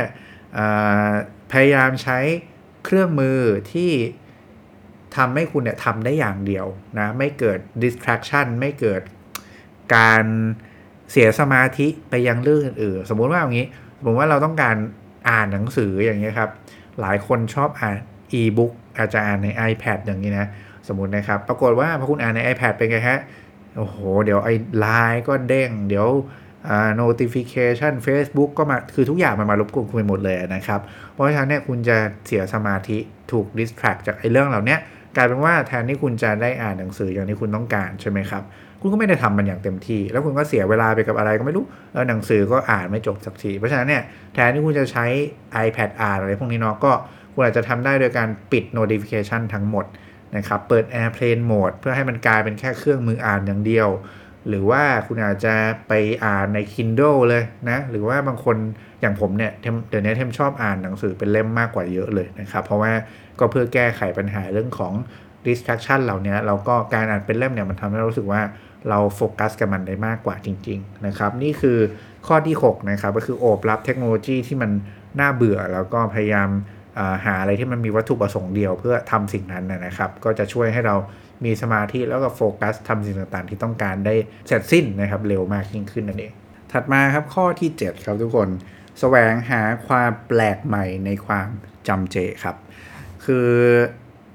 [1.52, 2.18] พยายามใช้
[2.84, 3.38] เครื่องมือ
[3.72, 3.90] ที่
[5.16, 6.66] ทำให้คุณเนี่ยทำได้อย่างเดียว
[6.98, 9.02] นะไม่เกิด distraction ไม่เกิด
[9.96, 10.24] การ
[11.10, 13.66] เสียสมาธิไปยังเรื่องอื่นสมมุติว่าอย่างนี้
[13.98, 14.76] สมมติว่าเราต้องการ
[15.28, 16.50] อ่านหนังสืออย่างเงี้ยครับ
[17.00, 17.96] หลายคนชอบอ่าน
[18.40, 20.46] e-book อาจจะอ่านใน iPad อย่างนี้นะ
[20.88, 23.18] สมมตินะครับปรากฏว่าพอคุณอ่านใน iPad เป็นไงฮะ
[23.76, 26.08] โอ้โห เดี๋ยวไอ้ไลน์ก็เด้ง เดี๋ยว
[27.00, 30.80] notification Facebook ก็มา คือทุกอย่างมันมารบกวนคุณไปหมดเลยนะครับ
[31.12, 32.98] เพราะฉะนั้นเนี่ยคุณจะเสียสมาธิ
[33.30, 34.76] ถูก distract จากไอ้เรื่องเหล่านี้
[35.16, 38.42] กลายเป็นว่าแทนที่คุณจะได้อ่านหนังสืออย่างที่คุณต้องการใช่ไหมครับ
[38.80, 44.02] คุณก็ไม่ได้ทำมันอย่างเต็มที่ แล้วคุณก็เสียเวลาไปกับอะไรก็ไม่รู้แล้วหนังสือก็อ่านไม่จบสักทีเพราะฉะนั้นเนี่ย
[44.34, 45.06] แทนที่คุณจะใช้
[45.66, 46.92] iPad อ่านอะไรพวกนี้เนาะก็
[47.34, 49.84] คุณอาจจะทำได้โดยการปิด notification ทั้งหมด
[50.36, 53.88] นะครับเปิด airplane mode เพื่อให้มันกลายเป็นแค่เครื่องมืออ่านอย่างเดียว
[54.48, 55.54] หรือว่าคุณอาจจะ
[55.88, 55.92] ไป
[56.24, 58.56] อ่านใน Kindle เลยนะหรือว่าบางคน
[59.00, 59.52] อย่างผมเนี่ย
[59.90, 62.92] เดี๋ยวนี้เทมชอบอ่านหนังสือเป็นเล่มมากกว่าเยอะเลยนะครับ เพราะว่า
[63.38, 64.92] ก็เพื่อแก้ไขปัญหาเรื่องของ
[65.46, 68.42] distraction เหล่านี้เราก็การอ่านเป็นเล่มเนี่ยมันทำให้เรารู้สึกว่า
[68.88, 71.78] เราโฟกัสกับมันได้มากกว่าจริง ๆ นะครับ นี่คือ
[72.26, 74.70] ข้อที่ 6 นะครับ ก็คือโอบรับเทคโนโลยีที่มัน
[75.20, 76.48] น่าเบื่อ แล้วก็พยายาม
[77.24, 80.96] หาอะไรที่มันมีวัตถุประสงค์เดียวเพื่อทำสิ่งนั้นนะครับ ก็จะช่วยให้เรา
[81.44, 84.14] มีสมาธิแล้วก็โฟกัสทำสิ่งต่างๆ ที่ต้องการได้
[84.46, 86.32] เสร็จสิ้นนะครับเร็วมากยิ่งขึ้นนั่นเอง
[86.72, 88.48] ถัดมาครับข้อที่ 7 ครับทุกคน
[89.00, 91.48] แสวงหาความแปลกใหม่ในความ
[91.88, 92.56] จำเจครับ
[93.24, 93.48] คือ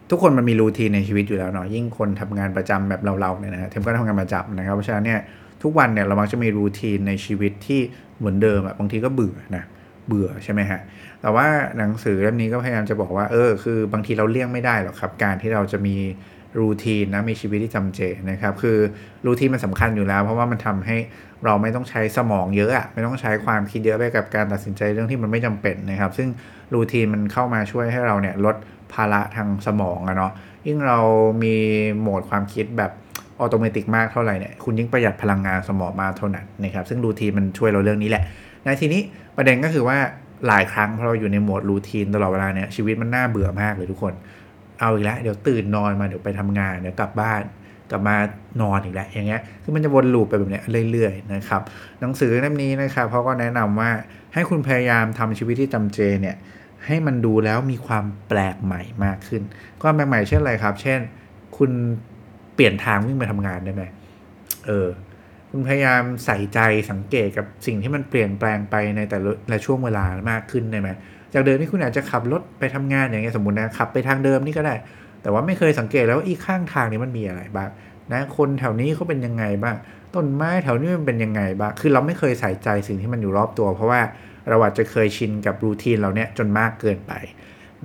[0.09, 5.19] ทุกคนมันมีรูทีนในชีวิตอยู่แล้วเนาะยิ่งคนทำงานประจำแบบเราๆเนี่ยนะเทมก็ทำงานประจำนะครับเพราะฉะนั้นเนี่ย
[5.63, 7.81] ทุกวันเนี่ยเรามักจะมีรูทีนในชีวิตที่
[8.17, 9.63] เหมือนเดิมอะบางทีก็เบื่อนะ
[10.07, 10.79] เบื่อใช่ไหมฮะ
[11.21, 11.47] แต่ว่า
[11.77, 15.95] หนังสือเล่มนี้ก็พยายามจะบอกว่าเออคือบางทีเราเลี่ยงไม่ได้หรอกครับ การที่เราจะมี
[16.59, 18.77] รูทีนนะมีชีวิตที่จำเจนะครับ คือ
[19.25, 20.97] รูทีนมันสำคัญอยู่แล้ว เพราะว่ามันทำให้
[21.45, 26.29] เราไม่ต้องใช้สมองเยอะอะไม่ต้องใช้ความคิดเยอะไปกับการตัดสินใจเรื่องที่มันไม่จำเป็นนะครับ ซึ่ง
[26.73, 28.55] รูทีนมันเข้ามาช่วยให้เราเนี่ยลด
[28.93, 30.31] ภาระทางสมองอะเนาะ
[30.65, 30.99] ยิ่งเรา
[31.43, 31.55] มี
[31.99, 32.91] โหมดความคิดแบบ
[33.39, 38.23] ออโตเมติกมากเท่าไหร่เนี่ยคุณยิ่งประหยัดพลังงานสมองมากเท่านั้นนะครับซึ่งรูทีนมันช่วยเราเรื่องนี้แหละ
[38.63, 39.01] ในทีนี้
[39.37, 39.97] ประเด็นก็คือว่า
[40.47, 44.13] หลายครั้งพอเราอยู่ในโหมดรูทีนตลอดเวลาเนี่ยชีวิตมันน่าเบื่อมากเลยทุกคน
[44.79, 47.41] เอาอีกแล้วเดี๋ยวตื่นนอนมาเดี๋ยวไปทำงานเดี๋ยวกลับบ้าน
[47.91, 48.15] กลับมา
[48.61, 50.61] นอนอีกแล้วอย่างเงี้ยคือมันจะวนลูปไปแบบนี้
[50.91, 51.61] เรื่อยๆนะครับ
[52.01, 53.89] หนังสือเล่มนี้นะครับเขาก็แนะนำว่า
[54.33, 56.35] ให้คุณพยายามทำชีวิตที่จำเจเนี่ย
[56.85, 59.41] ให้มันดูแล้วมีความแปลกใหม่มากขึ้น
[59.81, 60.99] ความแปลกใหม่เช่นอะไรครับ เช่น
[61.57, 61.71] คุณ
[62.55, 63.83] เปลี่ยนทางวิ่งไปทำงานได้ไหม
[64.65, 64.87] เออ
[65.49, 66.59] คุณพยายามใส่ใจ
[66.91, 69.17] สังเกตกับสิ่งที่มันเปลี่ยนแปลงไปในแต่
[69.51, 70.89] ละช่วงเวลามากขึ้นได้ไหม
[71.35, 74.75] จากเดิมที่คุณอาจจะขับรถไปทำงานอย่างเงี้ยสมมตินะขับไปทางเดิมนี่ก็ได้
[75.21, 77.69] แต่ว่าไม่เคยสังเกตแล้วอีกข้างทางนี้มันมีอะไรบ้าง
[78.11, 79.75] นะคนแถวนี้เขาเป็นยังไงบ้าง
[80.15, 84.01] ต้นไม้แถวนี้มันเป็นยังไงบ้างคือเราไม่เคยใส่ใจสิ่งที่มันอยู่รอบตัว เพราะว่า
[84.49, 87.13] เราอาจจะเคยชินกับรูทีนเราเนี่ยจนมากเกินไป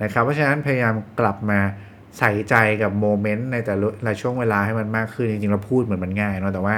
[0.03, 1.59] นะครับเพราะฉะนั้นพยายามกลับมา
[2.19, 6.75] ใส่ใจกับโมเมนต์ในแต่ละช่วงเวลาให้มันมากขึ้นจริงๆเราพูดเหมือนมันง่ายเนาะแต่ว่า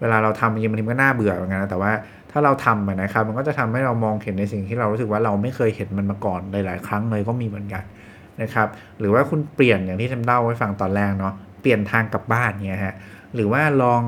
[0.00, 1.92] เวลาเราทำจริงๆมันก็น่าเบื่อเหมือนกันนะแต่ว่า
[2.30, 7.84] ถ้าเราทำนะครับ มันก็จะทำให้เรามองเห็นในสิ่งที่เรารู้สึกว่าเราไม่เคยเห็นมันมาก่อนหลาย ๆ ครั้งเลยก็มีเหมือนกัน
[8.42, 12.94] นะครับ หรือว่าคุณเปลี่ยนอย่างที่ทำเล่าไว้ฟังตอนแรกเนาะเปลี่ยนทางกลับบ้านเนี่ยฮะ
[13.34, 14.02] หรือว่าลอง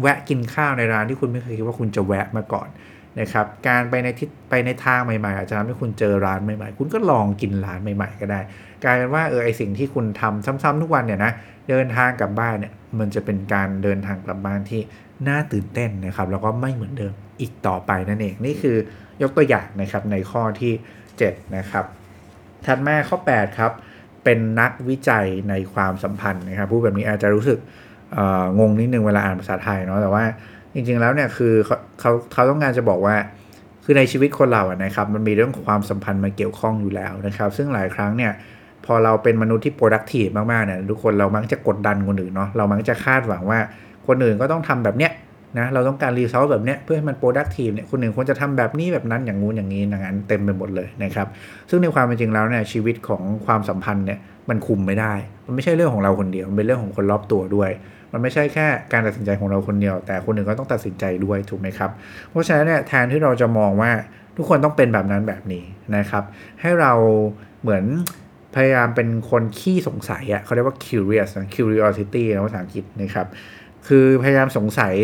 [0.00, 2.68] แวะกินข้าวในร้านที่คุณไม่เคยคิดว่าคุณจะแวะมาก่อน
[3.20, 8.40] นะครับการไปในทิศไปในทางใหม่ๆ อาจจะทำให้คุณเจอร้านใหม่ๆ คุณก็ลองกินร้านใหม่ ๆ ก็ได้
[8.84, 11.32] กลายเป็นว่าเออไอสิ่งที่คุณทำซ้ำๆทุกวันเนี่ยนะ
[11.68, 14.80] เดินทางกลับบ้านเนี่ยมันจะเป็นการเดินทางกลับบ้านที่
[15.28, 18.76] น่าตื่นเต้นนะครับแล้วก็ไม่เหมือนเดิมอีกต่อไปนั่นเองนี่คือ
[19.22, 20.72] ยกตัวอย่างนะครับในข้อที่
[21.14, 21.84] 7 นะครับ
[22.66, 23.72] ถัดมาข้อ 8 ครับ
[24.24, 27.58] เป็นนักวิจัยในความสัมพันธ์นะครับพูดแบบนี้อาจจะรู้สึก
[28.58, 30.24] งงนิดนึงเวลาอ่านภาษาไทยเนาะแต่ว่า
[30.74, 33.16] จริงๆแล้วเนี่ยคือเขาเขาเขาต้องการจะบอกว่า
[33.84, 38.32] คือในชีวิตคนเราอะนะครับมันมีเรื่องความสัมพันธ์มาเกี่ยวข้องอยู่แล้วนะครับ ซึ่งหลายครั้งเนี่ย
[38.86, 43.58] พอเราเป็นมนุษย์ที่ productive มากๆเนี่ยทุกคนเรามักจะกดดันคนอื่นเนาะเรามักจะคาดหวังว่า
[44.06, 45.12] คนอื่นก็ต้องทำแบบเนี้ย
[45.58, 51.26] นะเราต้องการรีซอสแบบเนี้ยเพื่อให้มัน productive เนี่ยคนหนึ่งควรจะทำแบบนี้แบบนั้นอย่างงู้นอย่างนี้อย่างนั้นเต็มไปหมดเลยนะครับ
[51.70, 55.14] ซึ่งในความเป็นจริงแล้วเนี่ยชีวิตของความสัมพันธ์เนี่ยมันคุมไม่ได้
[55.46, 57.70] มันไม่ใช่เรื่องของเราคนเดียว มันเป็นเรื่องของคนรอบตัวด้วย
[58.12, 61.90] มันไม่ใช่แค่การตัดสินใจของเราคนเดียว แต่คนอื่นก็ต้องตัดสินใจด้วยถูกไหมครับ
[62.30, 63.90] เพราะฉะนั้นเนี่ยแทนที่เราจะมองว่า
[64.36, 65.64] ทุกคนต้องเป็นแบบนั้นแบบนี้
[65.96, 66.24] นะครับ
[66.60, 66.92] ให้เรา
[67.62, 67.84] เหมือน
[68.54, 73.26] พยายามเป็นคนขี้สงสัยอะ่ะเขาเรียกว่า curious นะ curiosity นะภาษาอังกฤษนะครับ
[73.88, 74.94] คือพยายามสงสัย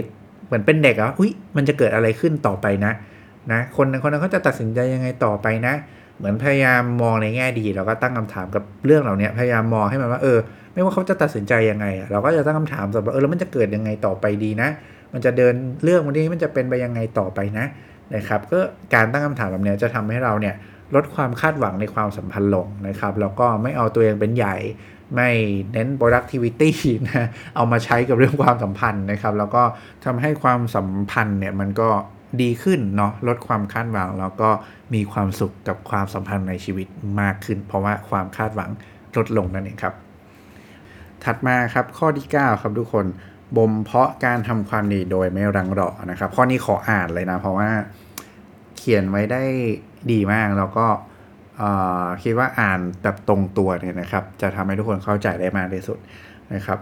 [0.50, 2.92] เหมือนเป็นเด็กอะอุ้ยมันจะเกิดอะไรขึ้นต่อไปนะ
[3.52, 5.74] นะคนคนนั้นเขาจะตัดสินใจยังไงต่อไปนะ
[6.18, 10.38] เหมือนพยายามมองในแง่ดีแล้วก็ตั้งคำถามกับเรื่องเหล่านี้พยายามมองให้มันว่าเออ
[10.72, 14.68] ไม่ว่าเขาจะตัดสินใจยังไงอะเราก็จะตั้งคำถามสำหรับเออแล้วมันจะเกิดยังไงต่อไปดีนะ
[15.12, 17.66] มันจะเดินเรื่องวันนี้มันจะเป็นไปยังไงต่อไปนะ
[18.14, 18.58] นะครับก็
[18.94, 20.54] การตั้งคำถามแบบนี้จะทำให้เราเนี่ย
[20.94, 24.56] ลดความคาดหวังในความสัมพันธ์ลงนะครับแล้วก็ไม่เอาตัวเองเป็นใหญ่
[25.14, 25.30] ไม่
[25.72, 26.70] เน้น productivity
[27.08, 29.62] นะเอามาใช้กับเรื่องความสัมพันธ์นะครับ แล้วก็
[30.04, 31.88] ทำให้ความสัมพันธ์เนี่ยมันก็
[32.42, 34.50] ดีขึ้นเนาะลดความคาดหวัง แล้วก็
[34.94, 36.88] มีความสุขกับความสัมพันธ์ในชีวิต
[37.20, 38.70] มากขึ้น เพราะว่าความคาดหวัง
[39.16, 39.94] ลดลงนั่นเองครับ
[41.24, 43.06] ถัดมาครับข้อที่ 9 ครับทุกคน
[43.56, 47.70] บ่มเพาะการทำความดีโดยไม่รังรอนะครับ ข้อนี้ขออ่านเลยนะ เพราะว่า
[48.76, 49.42] เขียนไว้ได้
[50.12, 50.86] ดีมากแล้วก็
[52.22, 55.98] คิดว่าอ่านแบบตรงตัวเนี่ยนะครับ จะทำให้ทุกคนเข้าใจได้มากที่สุด
[56.54, 56.78] นะครับ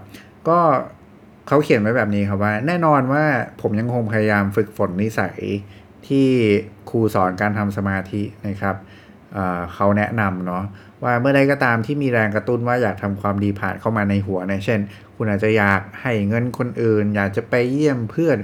[0.48, 0.58] ก็
[1.48, 3.24] เขาเขียนไว้แบบนี้ครับว่า แน่นอนว่า
[3.60, 5.38] ผมยังคงพยายามฝึกฝนนิสัย
[6.08, 6.28] ที่
[6.90, 8.76] ครูสอนการทำสมาธินะครับ
[9.74, 10.64] เขาแนะนำเนาะ
[11.02, 14.80] ว่าเมื่อใดก็ตามที่มีแรงกระตุ้นว่าอยากทำความดีผ่านเข้ามาในหัวนะเช่น
[15.16, 18.38] คุณอาจจะอยากให้เงินคนอื่น อยากจะไปเยี่ยมเพื่อน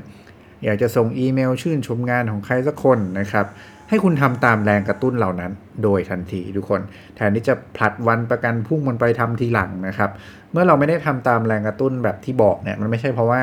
[0.65, 3.47] อยากจะส่งอีเมลชื่นชมงานของใครสักคนนะครับ
[3.89, 6.81] ให้คุณทำตามแรงกระตุ้นเหล่านั้น โดยทันทีทุกคน
[7.17, 10.11] แทนที่จะผลัดวันประกันพุ่งมันไปทำทีหลังนะครับ
[10.53, 13.41] เมื่อเราไม่ได้ทำตามแรงกระตุ้นแบบที่บอกเนี่ยมันไม่ใช่เพราะว่า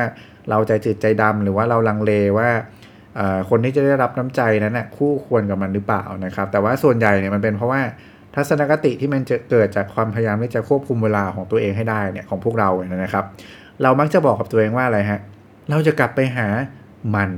[0.49, 2.49] เราใจจืดใจดำหรือว่าเราลังเลว่า
[3.49, 7.81] คนที่จะได้รับน้ำใจนั้นนะ่ะคู่ควรกับมันหรือเปล่านะครับ แต่ว่าส่วนใหญ่เนี่ยมันเป็นเพราะว่า
[8.35, 13.25] ทัศนคติที่มันจะเกิดจากความพยายามที่จะควบคุมเวลาของตัวเองให้ได้เนี่ยของพวกเราเนี่ยนะครับ
[13.83, 15.19] เรามักจะบอกกับตัวเองว่าอะไรฮะ
[15.69, 16.47] เราจะกลับไปหา
[17.15, 17.29] มัน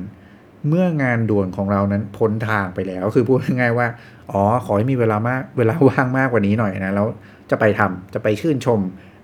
[0.69, 3.87] เมื่องานด่วนของเรานั้นพ้นทางไปแล้ว คือพูดง่ายๆว่า
[4.31, 7.07] อ๋อ ขอให้มีเวลามาก เวลาว่างมากกว่านี้หน่อยนะ แล้ว
[7.51, 8.79] จะไปทำจะไปชื่นชม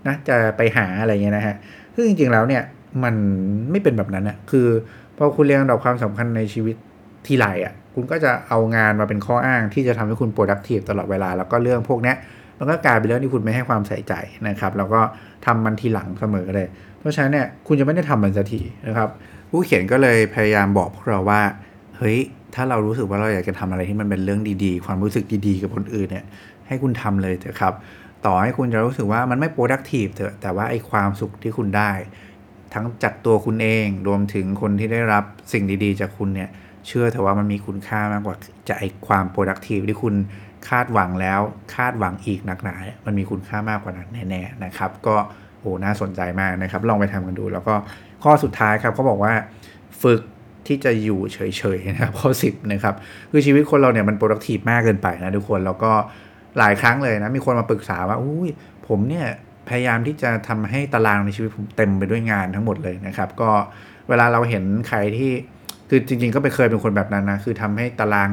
[0.07, 1.55] นะ จะไปหาอะไรเงี้ยนะฮะ
[1.95, 2.63] ซึ่งจริงๆแล้วเนี่ย
[3.03, 3.15] มัน
[3.71, 4.67] ไม่เป็นแบบนั้นนะคือ
[5.17, 6.75] พอคุณเรียงดับความสำคัญในชีวิต
[7.27, 12.13] ทีไรอะ่ะ คุณก็จะเอางานมาเป็นข้ออ้างที่จะทำให้คุณ productive ตลอดเวลา แล้วก็เรื่องพวกนี้
[12.57, 14.13] มันก็กลายเป็นเรื่องที่คุณไม่ให้ความใส่ใจ
[14.47, 15.01] นะครับ แล้วก็
[15.45, 16.67] ทำมันทีหลังเสมอเลย
[16.99, 19.09] เพราะฉะนั้นเนี่ย คุณจะไม่ได้ทำมันสักทีนะครับ
[19.49, 21.41] ผู้เขียนก็เลยพยายามบอกพวกเราว่า
[21.97, 22.17] เฮ้ย
[22.55, 26.25] ถ้าเรารู้สึกว่าเราอยากจะทำอะไรที่มันเป็นเรื่องดีๆ ความรู้สึกดีๆ กับคนอื่นเนี่ย
[26.67, 27.73] ให้คุณทำเลยเถอะครับ
[28.25, 31.91] ต่อให้คุณจะรู้สึกว่ามันไม่ productive เถอะแต่ว่าไอ้ความสุขที่คุณได้
[32.73, 36.49] ทั้งจากตัวคุณเองรวมถึงคนที่ได้รับสิ่งดีๆ จากคุณเนี่ย
[36.87, 38.35] เชื่อเถอะว่ามันมีคุณค่ามากกว่า
[38.69, 40.15] จะไอ้ความ productive ที่คุณ
[40.69, 41.39] คาดหวังแล้ว
[41.75, 45.15] คาดหวังอีกนักหนา มันมีคุณค่ามากกว่านั้นแน่ๆนะครับ ก็
[45.59, 47.75] โอ้น่าสนใจมากนะครับ ลองไปทำกันดูแล้วก็
[48.23, 49.33] ข้อสุดท้ายครับเขาบอกว่า
[50.03, 50.21] ฝึก
[50.67, 51.39] ที่จะอยู่เฉ
[51.77, 52.95] ยๆนะครับข้อสิบนะครับ
[53.31, 55.91] คือชีวิตคนเราเนี่ยมัน productive มากเกินไปนะทุกคนแล้วก็
[56.59, 58.49] หลายครั้งเลยนะมีคนมาปรึกษาว่าอุ้ย
[58.87, 59.25] ผมเนี่ย
[59.69, 63.49] พยายามที่จะทำให้ตารางในชีวิตผมเต็มไปด้วยงานทั้งหมดเลยนะครับ ก็
[64.09, 65.31] เวลาเราเห็นใครที่
[65.89, 68.29] คือจริง ๆ ก็ไปเคยเป็นคนแบบนั้นนะคือทำให้ตาราง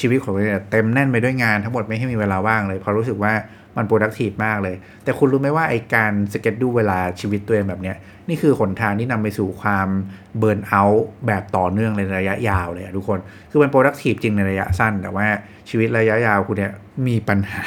[0.00, 3.32] ชีวิตของเราเนี่ยเต็มแน่นไปด้วยงานทั้งหมดไม่ให้มีเวลาว่างเลยเพราะรู้สึกว่า
[3.76, 7.96] มัน productive มากเลย แต่คุณรู้ไหมว่าไอการสเก็ตดูเวลาชีวิตตัวเองแบบเนี้ย
[8.28, 9.88] นี่คือหนทางที่นำไปสู่ความ
[10.38, 13.18] เบิร์นเอาท์แบบต่อเนื่องในระยะยาวเลยทุกคน
[13.50, 15.26] คือมัน productive จริงในระยะสั้น แต่ว่า
[15.68, 16.72] ชีวิตระยะยาวคุณเนี่ย
[17.06, 17.60] มีปัญหา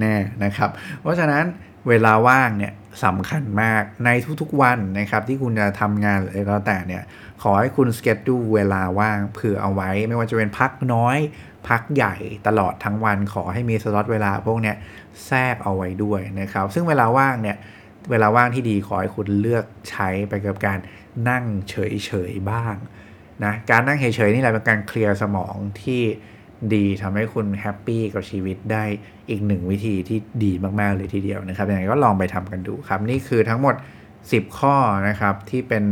[0.00, 1.44] แน่ๆนะครับ เพราะฉะนั้น
[1.88, 2.72] เวลาว่างเนี่ย
[3.04, 7.02] สำคัญมากในทุกๆวันนะครับ ที่คุณจะทำงานอะไรก็แต่เนี่ย
[7.42, 11.18] ขอให้คุณสเก็ตดูเวลาว่างเผื่อเอาไว้ ไม่ว่าจะเป็นพักน้อย
[11.68, 12.14] พักใหญ่
[12.46, 14.76] ตลอดทั้งวันขอให้มีสล็อตเวลาพวกเนี้ย
[15.26, 17.56] แทรกเอาไว้ด้วยนะครับ ซึ่งเวลาว่างเนี่ย
[18.10, 20.78] เวลาว่างที่ดีขอให้คุณเลือกใช้ไปกับการ
[21.28, 22.74] นั่งเฉยๆบ้าง
[23.44, 26.02] นะการนั่งเฉยๆนี่แหละเป็นการเคลียร์สมองที่
[26.74, 28.84] ดีทำให้คุณแฮปปี้กับชีวิตได้
[29.28, 33.74] อีกหนึ่งวิธีที่ดีมากๆเลยทีเดียวนะครับยังไงก็ลองไปทำกันดูครับ นี่คือทั้งหมด
[34.16, 34.76] 10 ข้อ
[35.08, 35.84] นะครับที่เป็น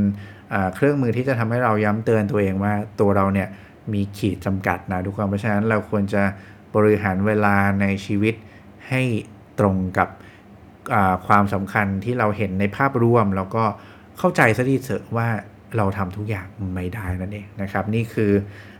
[0.74, 3.48] เครื่องมือที่จะทำให้เราย้ำเตือนตัวเองว่าตัวเราเนี่ย
[3.92, 6.22] มีขีดจำกัดนะทุกคนเพราะฉะนั้นเราควรจะ
[6.76, 8.34] บริหารเวลาในชีวิต
[8.88, 9.02] ให้
[9.60, 10.08] ตรงกับ
[11.26, 13.64] ความสำคัญที่เราเห็นในภาพรวม แล้วก็
[14.18, 15.28] เข้าใจซะดีเถอะว่า
[15.76, 18.32] เราทำทุกอย่างไม่ได้นั่นเองนะครับ นี่คือ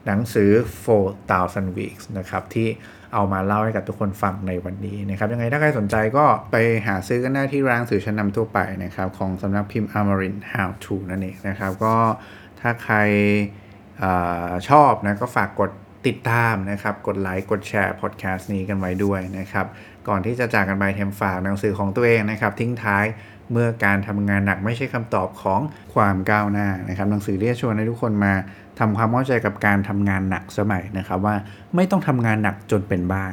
[0.07, 0.51] หนังสือ
[1.11, 2.69] 4,000 weeks นะครับที่
[3.15, 11.97] เอามาเล่าให้กับทุกคนฟังในวันนี้นะครับ ยังไงถ้าใครสนใจก็ไปหาซื้อกันได้ที่ร้านสื่อชั้นนำทั่วไปนะครับ ของสำนักพิมพ์ Amarin How to นั่นเองนะครับ ก็
[12.61, 12.97] ถ้าใคร
[14.47, 15.71] อชอบนะก็ฝากกด
[16.07, 19.67] ติดตามนะครับ กดไลค์ กดแชร์พอดแคสต์นี้กันไว้ด้วยนะครับ
[20.09, 23.05] ก่อนที่จะจากกันไปเทมฝากหนังสือของตัวเองนะครับ ทิ้งท้าย
[23.53, 25.61] เมื่อการทำงานหนักไม่ใช่คำตอบของ
[25.95, 28.33] ความก้าวหน้านะครับ หนังสือเรียกชวนให้ทุกคนมา
[28.79, 31.37] ทำความเข้าใจกับการทำงานหนักสมัยนะครับ ว่า
[31.75, 33.25] ไม่ต้องทำงานหนักจนเป็นบ้า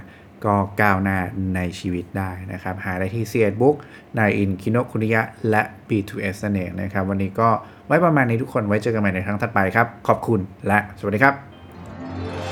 [0.45, 1.17] ก็ก้าวหน้า
[1.55, 3.75] ในชีวิตได้นะครับ หาได้ที่ซีเอ็ดบุ๊ค
[4.17, 7.49] นายอินทร์ คิโนะคุนิยะและ B2S นั่นเองนะครับ วันนี้ก็
[7.89, 12.48] ไว้ประมาณนี้ทุกคนไว้เจอกันใหม่ในครั้งถัดไปครับ ขอบคุณและสวัสดีครับ